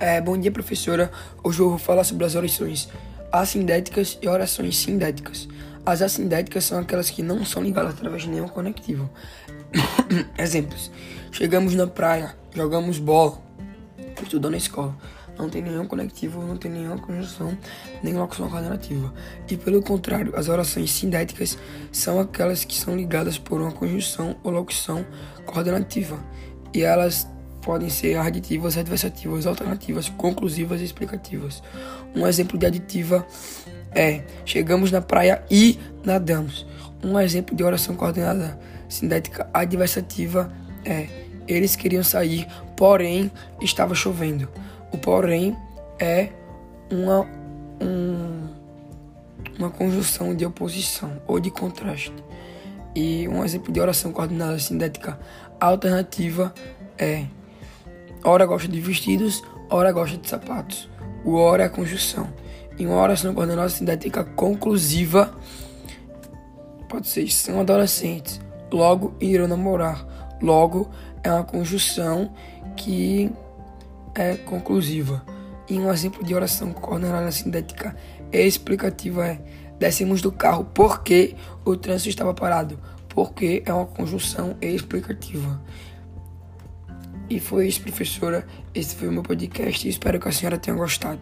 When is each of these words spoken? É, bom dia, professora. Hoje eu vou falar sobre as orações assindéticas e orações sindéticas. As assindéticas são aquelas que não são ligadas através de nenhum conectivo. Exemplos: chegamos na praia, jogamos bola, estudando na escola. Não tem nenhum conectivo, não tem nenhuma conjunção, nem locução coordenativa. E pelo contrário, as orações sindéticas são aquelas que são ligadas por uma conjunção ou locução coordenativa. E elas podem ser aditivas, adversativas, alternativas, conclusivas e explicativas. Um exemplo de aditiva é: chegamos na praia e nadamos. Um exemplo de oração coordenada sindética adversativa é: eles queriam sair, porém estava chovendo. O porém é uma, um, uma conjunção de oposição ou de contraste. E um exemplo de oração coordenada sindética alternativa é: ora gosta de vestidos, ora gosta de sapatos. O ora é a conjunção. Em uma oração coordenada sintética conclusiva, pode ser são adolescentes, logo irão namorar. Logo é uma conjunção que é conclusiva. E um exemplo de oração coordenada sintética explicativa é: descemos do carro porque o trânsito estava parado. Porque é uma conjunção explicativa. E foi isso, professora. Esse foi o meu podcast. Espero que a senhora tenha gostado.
É, 0.00 0.18
bom 0.18 0.34
dia, 0.38 0.50
professora. 0.50 1.10
Hoje 1.44 1.60
eu 1.60 1.68
vou 1.68 1.78
falar 1.78 2.04
sobre 2.04 2.24
as 2.24 2.34
orações 2.34 2.88
assindéticas 3.30 4.18
e 4.22 4.26
orações 4.26 4.78
sindéticas. 4.78 5.46
As 5.84 6.00
assindéticas 6.00 6.64
são 6.64 6.78
aquelas 6.78 7.10
que 7.10 7.22
não 7.22 7.44
são 7.44 7.62
ligadas 7.62 7.92
através 7.92 8.22
de 8.22 8.30
nenhum 8.30 8.48
conectivo. 8.48 9.10
Exemplos: 10.38 10.90
chegamos 11.30 11.74
na 11.74 11.86
praia, 11.86 12.34
jogamos 12.54 12.98
bola, 12.98 13.42
estudando 14.22 14.52
na 14.52 14.56
escola. 14.56 14.96
Não 15.38 15.50
tem 15.50 15.60
nenhum 15.60 15.86
conectivo, 15.86 16.40
não 16.46 16.56
tem 16.56 16.70
nenhuma 16.70 16.96
conjunção, 16.96 17.56
nem 18.02 18.14
locução 18.14 18.48
coordenativa. 18.48 19.12
E 19.50 19.56
pelo 19.58 19.82
contrário, 19.82 20.34
as 20.34 20.48
orações 20.48 20.90
sindéticas 20.92 21.58
são 21.92 22.18
aquelas 22.18 22.64
que 22.64 22.74
são 22.74 22.96
ligadas 22.96 23.36
por 23.36 23.60
uma 23.60 23.70
conjunção 23.70 24.34
ou 24.42 24.50
locução 24.50 25.04
coordenativa. 25.44 26.18
E 26.72 26.82
elas 26.82 27.26
podem 27.60 27.88
ser 27.88 28.16
aditivas, 28.16 28.76
adversativas, 28.76 29.46
alternativas, 29.46 30.08
conclusivas 30.08 30.80
e 30.80 30.84
explicativas. 30.84 31.62
Um 32.14 32.26
exemplo 32.26 32.58
de 32.58 32.66
aditiva 32.66 33.26
é: 33.92 34.22
chegamos 34.44 34.90
na 34.90 35.00
praia 35.00 35.42
e 35.50 35.78
nadamos. 36.04 36.66
Um 37.02 37.18
exemplo 37.18 37.54
de 37.56 37.62
oração 37.62 37.94
coordenada 37.94 38.58
sindética 38.88 39.48
adversativa 39.52 40.52
é: 40.84 41.08
eles 41.46 41.76
queriam 41.76 42.02
sair, 42.02 42.46
porém 42.76 43.30
estava 43.60 43.94
chovendo. 43.94 44.48
O 44.92 44.98
porém 44.98 45.56
é 45.98 46.30
uma, 46.90 47.26
um, 47.80 48.48
uma 49.58 49.70
conjunção 49.70 50.34
de 50.34 50.44
oposição 50.44 51.22
ou 51.26 51.38
de 51.38 51.50
contraste. 51.50 52.12
E 52.94 53.28
um 53.28 53.44
exemplo 53.44 53.72
de 53.72 53.80
oração 53.80 54.12
coordenada 54.12 54.58
sindética 54.58 55.18
alternativa 55.60 56.52
é: 56.98 57.26
ora 58.24 58.46
gosta 58.46 58.68
de 58.68 58.80
vestidos, 58.80 59.42
ora 59.68 59.92
gosta 59.92 60.16
de 60.16 60.28
sapatos. 60.28 60.88
O 61.24 61.34
ora 61.34 61.64
é 61.64 61.66
a 61.66 61.70
conjunção. 61.70 62.28
Em 62.78 62.86
uma 62.86 62.96
oração 62.96 63.34
coordenada 63.34 63.68
sintética 63.68 64.24
conclusiva, 64.24 65.34
pode 66.88 67.08
ser 67.08 67.30
são 67.30 67.60
adolescentes, 67.60 68.40
logo 68.72 69.14
irão 69.20 69.46
namorar. 69.46 70.06
Logo 70.40 70.88
é 71.22 71.30
uma 71.30 71.44
conjunção 71.44 72.32
que 72.76 73.30
é 74.14 74.36
conclusiva. 74.36 75.22
E 75.68 75.78
um 75.78 75.92
exemplo 75.92 76.24
de 76.24 76.34
oração 76.34 76.72
coordenada 76.72 77.30
sintética 77.30 77.94
explicativa 78.32 79.26
é: 79.26 79.40
descemos 79.78 80.22
do 80.22 80.32
carro 80.32 80.64
porque 80.74 81.36
o 81.64 81.76
trânsito 81.76 82.08
estava 82.08 82.34
parado. 82.34 82.78
Porque 83.08 83.62
é 83.66 83.72
uma 83.72 83.86
conjunção 83.86 84.56
explicativa. 84.60 85.60
E 87.30 87.38
foi 87.38 87.68
isso, 87.68 87.80
professora. 87.80 88.44
Esse 88.74 88.96
foi 88.96 89.06
o 89.06 89.12
meu 89.12 89.22
podcast. 89.22 89.88
Espero 89.88 90.18
que 90.18 90.28
a 90.28 90.32
senhora 90.32 90.58
tenha 90.58 90.76
gostado. 90.76 91.20